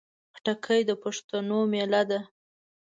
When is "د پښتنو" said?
0.89-1.59